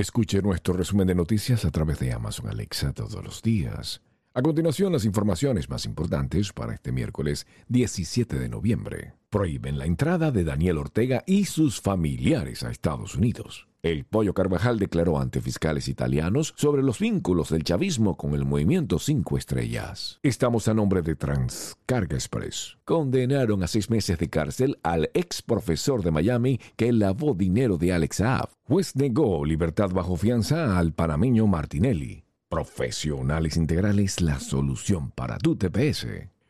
[0.00, 4.00] Escuche nuestro resumen de noticias a través de Amazon Alexa todos los días.
[4.32, 9.12] A continuación, las informaciones más importantes para este miércoles 17 de noviembre.
[9.28, 13.69] Prohíben la entrada de Daniel Ortega y sus familiares a Estados Unidos.
[13.82, 18.98] El Pollo Carvajal declaró ante fiscales italianos sobre los vínculos del chavismo con el movimiento
[18.98, 20.18] Cinco Estrellas.
[20.22, 22.76] Estamos a nombre de Transcarga Express.
[22.84, 27.94] Condenaron a seis meses de cárcel al ex profesor de Miami que lavó dinero de
[27.94, 28.50] Alex Saab.
[28.64, 32.24] Juez negó libertad bajo fianza al panameño Martinelli.
[32.50, 36.06] Profesionales Integrales, la solución para tu TPS.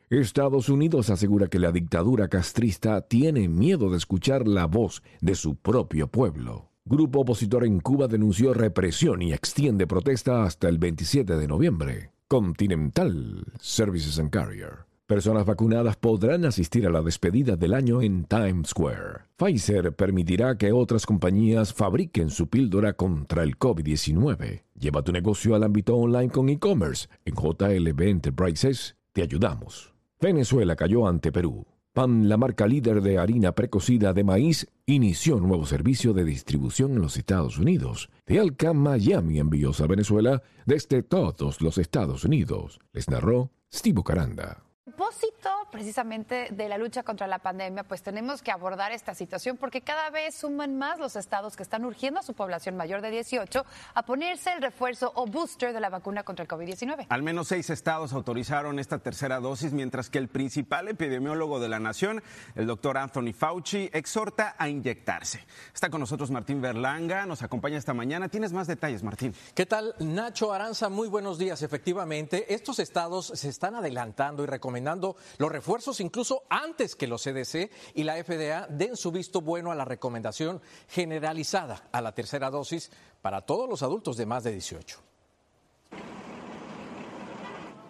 [0.09, 5.55] Estados Unidos asegura que la dictadura castrista tiene miedo de escuchar la voz de su
[5.55, 6.70] propio pueblo.
[6.91, 12.11] Grupo opositor en Cuba denunció represión y extiende protesta hasta el 27 de noviembre.
[12.27, 14.87] Continental Services and Carrier.
[15.07, 19.21] Personas vacunadas podrán asistir a la despedida del año en Times Square.
[19.37, 24.65] Pfizer permitirá que otras compañías fabriquen su píldora contra el COVID-19.
[24.75, 27.07] Lleva tu negocio al ámbito online con e-commerce.
[27.25, 29.95] En JLB Enterprises te ayudamos.
[30.21, 31.65] Venezuela cayó ante Perú.
[31.93, 37.01] PAN, la marca líder de harina precocida de maíz, inició nuevo servicio de distribución en
[37.01, 38.11] los Estados Unidos.
[38.27, 42.79] De Alca Miami envíos a Venezuela desde todos los Estados Unidos.
[42.93, 44.70] Les narró Steve Caranda
[45.01, 49.81] propósito precisamente de la lucha contra la pandemia, pues tenemos que abordar esta situación porque
[49.81, 53.65] cada vez suman más los estados que están urgiendo a su población mayor de 18
[53.95, 57.07] a ponerse el refuerzo o booster de la vacuna contra el COVID-19.
[57.09, 61.81] Al menos seis estados autorizaron esta tercera dosis, mientras que el principal epidemiólogo de la
[61.81, 62.23] nación,
[62.55, 65.47] el doctor Anthony Fauci, exhorta a inyectarse.
[65.73, 68.29] Está con nosotros Martín Berlanga, nos acompaña esta mañana.
[68.29, 69.35] Tienes más detalles, Martín.
[69.55, 70.91] ¿Qué tal, Nacho Aranza?
[70.91, 71.63] Muy buenos días.
[71.63, 77.71] Efectivamente, estos estados se están adelantando y recomendando los refuerzos incluso antes que los CDC
[77.95, 82.91] y la FDA den su visto bueno a la recomendación generalizada a la tercera dosis
[83.23, 85.11] para todos los adultos de más de 18.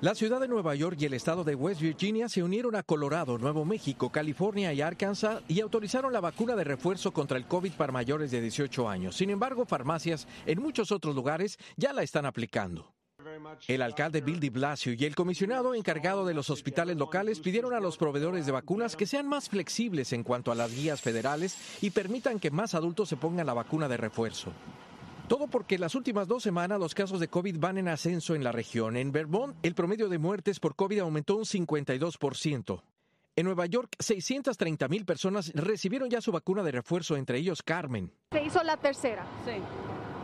[0.02, 3.36] La ciudad de Nueva York y el estado de West Virginia se unieron a Colorado,
[3.36, 7.92] Nuevo México, California y Arkansas y autorizaron la vacuna de refuerzo contra el COVID para
[7.92, 9.14] mayores de 18 años.
[9.14, 12.94] Sin embargo, farmacias en muchos otros lugares ya la están aplicando.
[13.67, 17.81] El alcalde Bill de Blasio y el comisionado encargado de los hospitales locales pidieron a
[17.81, 21.91] los proveedores de vacunas que sean más flexibles en cuanto a las guías federales y
[21.91, 24.53] permitan que más adultos se pongan la vacuna de refuerzo.
[25.29, 28.51] Todo porque las últimas dos semanas los casos de COVID van en ascenso en la
[28.51, 28.97] región.
[28.97, 32.83] En Vermont, el promedio de muertes por COVID aumentó un 52%.
[33.37, 38.13] En Nueva York, 630 mil personas recibieron ya su vacuna de refuerzo, entre ellos Carmen.
[38.33, 39.25] Se hizo la tercera.
[39.45, 39.52] Sí.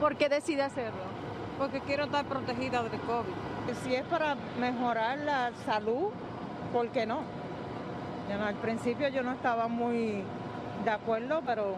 [0.01, 1.01] ¿Por qué decide hacerlo?
[1.59, 3.75] Porque quiero estar protegida del COVID.
[3.85, 6.11] Si es para mejorar la salud,
[6.73, 7.23] ¿por qué no?
[8.31, 10.23] Al principio yo no estaba muy
[10.85, 11.77] de acuerdo, pero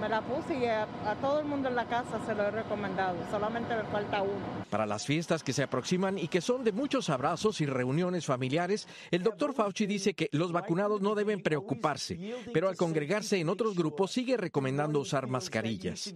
[0.00, 0.86] me la puse y a,
[1.20, 3.16] todo el mundo en la casa se lo he recomendado.
[3.30, 4.64] Solamente me falta uno.
[4.70, 8.88] Para las fiestas que se aproximan y que son de muchos abrazos y reuniones familiares,
[9.10, 12.18] el doctor Fauci dice que los vacunados no deben preocuparse,
[12.52, 16.14] pero al congregarse en otros grupos sigue recomendando usar mascarillas.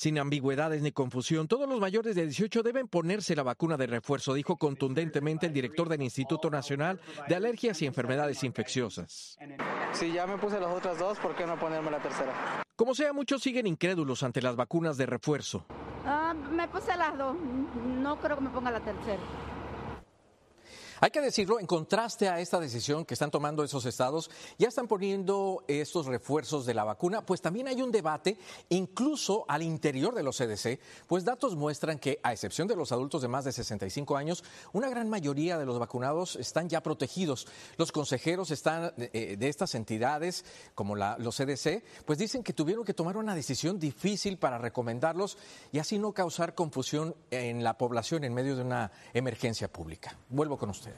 [0.00, 4.32] Sin ambigüedades ni confusión, todos los mayores de 18 deben ponerse la vacuna de refuerzo,
[4.32, 9.36] dijo contundentemente el director del Instituto Nacional de Alergias y Enfermedades Infecciosas.
[9.92, 12.62] Si ya me puse las otras dos, ¿por qué no ponerme la tercera?
[12.76, 15.66] Como sea, muchos siguen incrédulos ante las vacunas de refuerzo.
[16.06, 17.36] Ah, me puse las dos,
[17.84, 19.20] no creo que me ponga la tercera.
[21.02, 24.86] Hay que decirlo, en contraste a esta decisión que están tomando esos estados, ya están
[24.86, 28.36] poniendo estos refuerzos de la vacuna, pues también hay un debate
[28.68, 33.22] incluso al interior de los CDC, pues datos muestran que, a excepción de los adultos
[33.22, 34.44] de más de 65 años,
[34.74, 37.46] una gran mayoría de los vacunados están ya protegidos.
[37.78, 40.44] Los consejeros están eh, de, estas entidades,
[40.74, 45.38] como los CDC, pues dicen que tuvieron que tomar una decisión difícil para recomendarlos
[45.72, 50.18] y así no causar confusión en la población en medio de una emergencia pública.
[50.28, 50.89] Vuelvo con usted.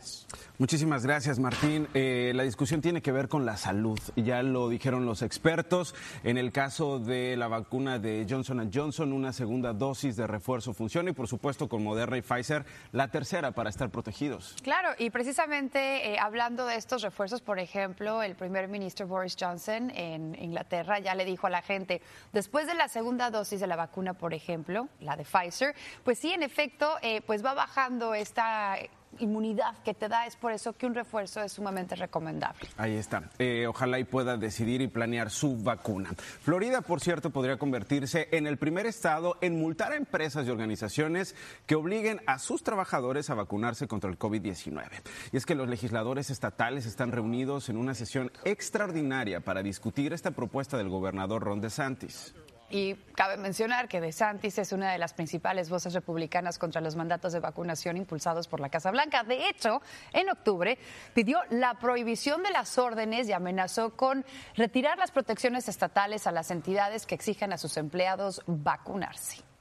[0.58, 1.88] Muchísimas gracias, Martín.
[1.92, 3.98] Eh, la discusión tiene que ver con la salud.
[4.16, 5.94] Ya lo dijeron los expertos.
[6.22, 11.10] En el caso de la vacuna de Johnson Johnson, una segunda dosis de refuerzo funciona
[11.10, 14.54] y, por supuesto, con Moderna y Pfizer, la tercera para estar protegidos.
[14.62, 19.91] Claro, y precisamente eh, hablando de estos refuerzos, por ejemplo, el primer ministro Boris Johnson
[19.91, 22.03] en Inglaterra ya le dijo a la gente,
[22.33, 25.74] después de la segunda dosis de la vacuna, por ejemplo, la de Pfizer,
[26.04, 28.77] pues sí, en efecto, eh, pues va bajando esta
[29.18, 30.26] inmunidad que te da.
[30.26, 32.68] Es por eso que un refuerzo es sumamente recomendable.
[32.76, 33.30] Ahí está.
[33.38, 36.10] Eh, ojalá y pueda decidir y planear su vacuna.
[36.41, 41.34] Florida, por cierto, podría convertirse en el primer estado en multar a empresas y organizaciones
[41.66, 44.88] que obliguen a sus trabajadores a vacunarse contra el COVID-19.
[45.32, 50.30] Y es que los legisladores estatales están reunidos en una sesión extraordinaria para discutir esta
[50.30, 52.34] propuesta del gobernador Ron DeSantis.
[52.72, 57.34] Y cabe mencionar que DeSantis es una de las principales voces republicanas contra los mandatos
[57.34, 59.24] de vacunación impulsados por la Casa Blanca.
[59.24, 59.83] De hecho,
[60.15, 60.78] en octubre
[61.13, 64.24] pidió la prohibición de las órdenes y amenazó con
[64.57, 69.52] retirar las protecciones estatales a las entidades que exijan a sus empleados vacunarse.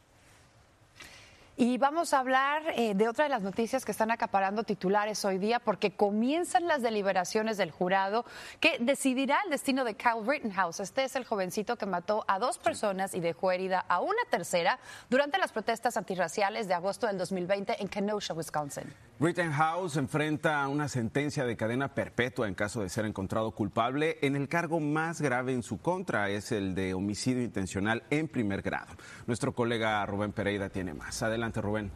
[1.64, 5.38] Y vamos a hablar eh, de otra de las noticias que están acaparando titulares hoy
[5.38, 8.26] día, porque comienzan las deliberaciones del jurado
[8.60, 10.80] que decidirá el destino de Kyle Rittenhouse.
[10.80, 14.80] Este es el jovencito que mató a dos personas y dejó herida a una tercera
[15.12, 18.92] durante las protestas antirraciales de agosto del 2020 en Kenosha, Wisconsin.
[19.20, 24.50] Rittenhouse enfrenta una sentencia de cadena perpetua en caso de ser encontrado culpable en el
[24.50, 28.96] cargo más grave en su contra, es el de homicidio intencional en primer grado.
[29.28, 31.22] Nuestro colega Rubén Pereira tiene más.
[31.22, 31.51] Adelante.
[31.60, 31.92] Rubén.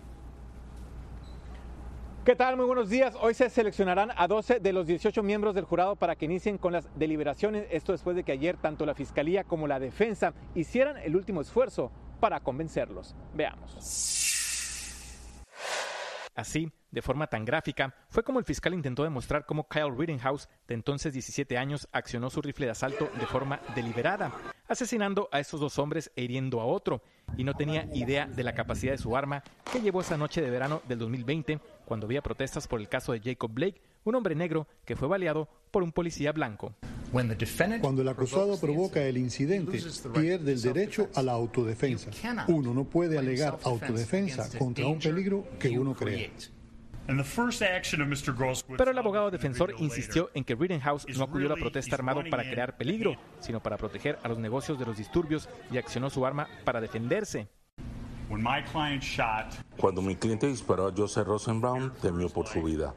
[2.26, 2.58] ¿Qué tal?
[2.58, 3.16] Muy buenos días.
[3.22, 6.74] Hoy se seleccionarán a 12 de los 18 miembros del jurado para que inicien con
[6.74, 7.68] las deliberaciones.
[7.70, 11.92] Esto después de que ayer tanto la Fiscalía como la Defensa hicieran el último esfuerzo
[12.20, 13.16] para convencerlos.
[13.36, 13.76] Veamos.
[16.34, 20.74] Así, de forma tan gráfica, fue como el fiscal intentó demostrar cómo Kyle Rittenhouse, de
[20.74, 24.32] entonces 17 años, accionó su rifle de asalto de forma deliberada,
[24.68, 27.02] asesinando a esos dos hombres e hiriendo a otro,
[27.38, 30.50] y no tenía idea de la capacidad de su arma que llevó esa noche de
[30.50, 34.68] verano del 2020, cuando había protestas por el caso de Jacob Blake, un hombre negro
[34.86, 36.74] que fue baleado por un policía blanco.
[37.82, 39.80] Cuando el acusado provoca el incidente,
[40.14, 42.12] pierde el derecho a la autodefensa.
[42.48, 46.30] Uno no puede alegar autodefensa contra un peligro que uno crea.
[48.78, 52.44] Pero el abogado defensor insistió en que Rittenhouse no acudió a la protesta armado para
[52.44, 56.48] crear peligro, sino para proteger a los negocios de los disturbios y accionó su arma
[56.64, 57.48] para defenderse.
[59.78, 62.94] Cuando mi cliente disparó a Joseph Rosenbaum, temió por su vida.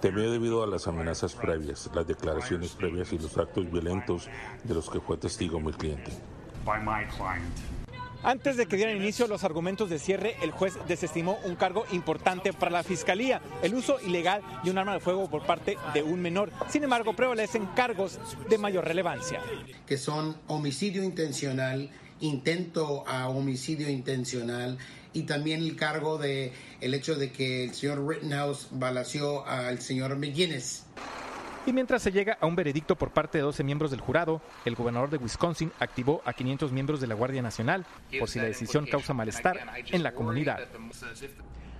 [0.00, 4.30] Temió debido a las amenazas previas, las declaraciones previas y los actos violentos
[4.64, 6.10] de los que fue testigo mi cliente.
[8.22, 12.52] Antes de que dieran inicio los argumentos de cierre, el juez desestimó un cargo importante
[12.52, 16.20] para la fiscalía, el uso ilegal de un arma de fuego por parte de un
[16.20, 16.52] menor.
[16.68, 18.18] Sin embargo, prevalecen cargos
[18.50, 19.40] de mayor relevancia.
[19.86, 21.90] Que son homicidio intencional,
[22.20, 24.76] intento a homicidio intencional
[25.14, 26.52] y también el cargo de
[26.82, 30.84] el hecho de que el señor Rittenhouse balació al señor McGuinness.
[31.66, 34.74] Y mientras se llega a un veredicto por parte de 12 miembros del jurado, el
[34.74, 37.84] gobernador de Wisconsin activó a 500 miembros de la Guardia Nacional
[38.18, 39.58] por si la decisión causa malestar
[39.90, 40.60] en la comunidad.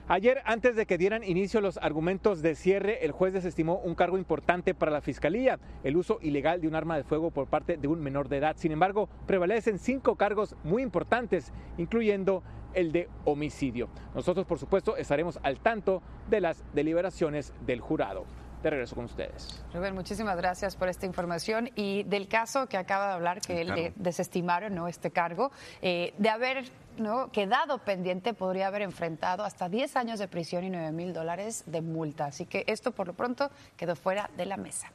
[0.06, 4.18] Ayer, antes de que dieran inicio los argumentos de cierre, el juez desestimó un cargo
[4.18, 7.86] importante para la Fiscalía, el uso ilegal de un arma de fuego por parte de
[7.86, 8.56] un menor de edad.
[8.58, 12.42] Sin embargo, prevalecen cinco cargos muy importantes, incluyendo
[12.74, 13.88] el de homicidio.
[14.14, 18.26] Nosotros, por supuesto, estaremos al tanto de las deliberaciones del jurado.
[18.62, 19.62] De regreso con ustedes.
[19.72, 23.92] Rubén, muchísimas gracias por esta información y del caso que acaba de hablar, que él
[23.96, 24.86] desestimaron ¿no?
[24.86, 26.64] este cargo, eh, de haber
[26.98, 27.30] ¿no?
[27.30, 31.80] quedado pendiente, podría haber enfrentado hasta 10 años de prisión y 9 mil dólares de
[31.80, 32.26] multa.
[32.26, 34.92] Así que esto, por lo pronto, quedó fuera de la mesa.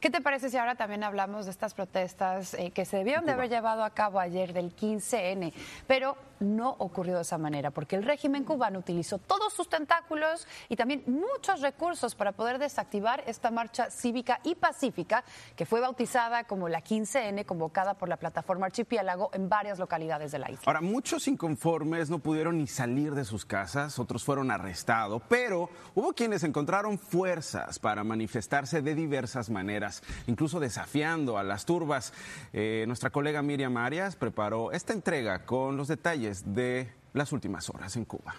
[0.00, 3.32] ¿Qué te parece si ahora también hablamos de estas protestas eh, que se debieron de
[3.32, 5.52] haber llevado a cabo ayer del 15N?
[5.86, 10.76] Pero no ocurrió de esa manera, porque el régimen cubano utilizó todos sus tentáculos y
[10.76, 15.24] también muchos recursos para poder desactivar esta marcha cívica y pacífica
[15.56, 20.38] que fue bautizada como la 15N, convocada por la plataforma Archipiélago en varias localidades de
[20.38, 20.62] la isla.
[20.66, 26.12] Ahora, muchos inconformes no pudieron ni salir de sus casas, otros fueron arrestados, pero hubo
[26.12, 32.12] quienes encontraron fuerzas para manifestarse de diversas maneras incluso desafiando a las turbas.
[32.52, 37.96] Eh, nuestra colega Miriam Arias preparó esta entrega con los detalles de las últimas horas
[37.96, 38.34] en Cuba.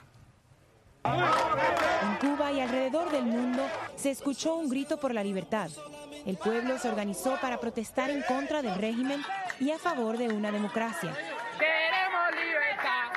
[1.06, 3.64] En Cuba y alrededor del mundo
[3.96, 5.70] se escuchó un grito por la libertad.
[6.26, 9.22] El pueblo se organizó para protestar en contra del régimen
[9.62, 11.16] y a favor de una democracia.
[11.58, 13.14] ¡Queremos libertad!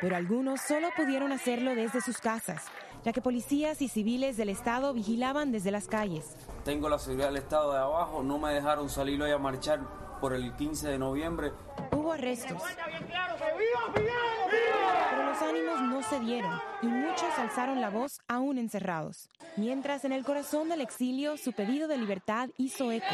[0.00, 2.64] Pero algunos solo pudieron hacerlo desde sus casas,
[3.04, 6.34] ya que policías y civiles del Estado vigilaban desde las calles.
[6.64, 9.80] Tengo la seguridad del Estado de abajo, no me dejaron salir hoy a marchar
[10.22, 11.52] por el 15 de noviembre.
[11.90, 12.62] Hubo arrestos.
[16.12, 19.30] Pero los ánimos no se dieron y muchos alzaron la voz aún encerrados.
[19.56, 23.06] Mientras en el corazón del exilio su pedido de libertad hizo eco.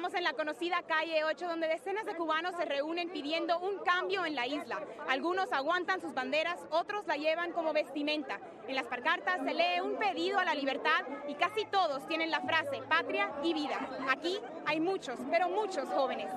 [0.00, 4.24] Estamos en la conocida calle 8 donde decenas de cubanos se reúnen pidiendo un cambio
[4.24, 4.80] en la isla.
[5.06, 8.40] Algunos aguantan sus banderas, otros la llevan como vestimenta.
[8.66, 12.40] En las parcartas se lee un pedido a la libertad y casi todos tienen la
[12.40, 13.78] frase patria y vida.
[14.08, 16.32] Aquí hay muchos, pero muchos jóvenes.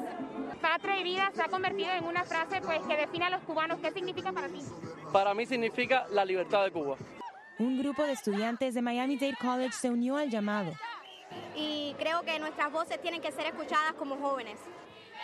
[0.61, 3.79] Patria y vida se ha convertido en una frase pues, que define a los cubanos.
[3.79, 4.59] ¿Qué significa para ti?
[5.13, 6.97] Para mí significa la libertad de Cuba.
[7.59, 10.73] Un grupo de estudiantes de Miami-Dade College se unió al llamado
[11.55, 14.59] y creo que nuestras voces tienen que ser escuchadas como jóvenes.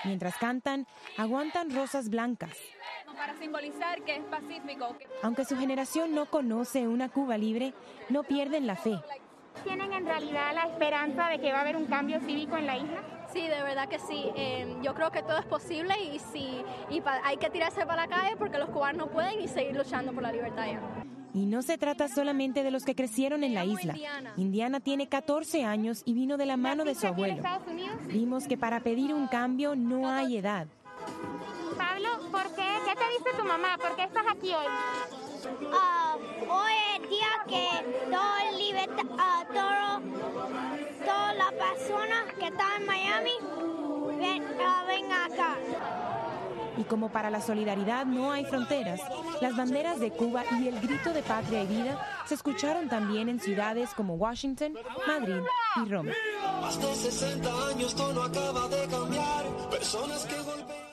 [0.04, 2.58] Mientras cantan, aguantan rosas blancas.
[3.06, 4.96] Para simbolizar que es pacífico.
[5.24, 7.74] Aunque su generación no conoce una Cuba libre,
[8.08, 8.98] no pierden la fe.
[9.64, 12.78] ¿Tienen en realidad la esperanza de que va a haber un cambio cívico en la
[12.78, 13.02] isla?
[13.34, 14.32] Sí, de verdad que sí.
[14.36, 18.08] Eh, yo creo que todo es posible y, sí, y hay que tirarse para la
[18.08, 20.80] calle porque los cubanos no pueden y seguir luchando por la libertad ya.
[21.34, 23.96] Y no se trata solamente de los que crecieron en la isla.
[24.38, 27.42] Indiana tiene 14 años y vino de la mano de su abuelo.
[28.08, 30.68] Vimos que para pedir un cambio no hay edad.
[31.78, 32.68] Pablo, ¿por qué?
[32.86, 33.78] ¿Qué te dice tu mamá?
[33.80, 34.66] ¿Por qué estás aquí hoy?
[35.62, 37.68] Uh, hoy es día que
[38.12, 40.02] todo libertad, uh, todo,
[41.06, 43.32] todas las personas que están en Miami
[44.20, 45.58] ven, uh, vengan acá.
[46.80, 49.02] Y como para la solidaridad no hay fronteras,
[49.42, 53.40] las banderas de Cuba y el grito de patria y vida se escucharon también en
[53.40, 55.42] ciudades como Washington, Madrid
[55.76, 56.12] y Roma.
[56.62, 59.46] Más de 60 años todo no acaba de cambiar.
[59.70, 60.89] Personas que golpean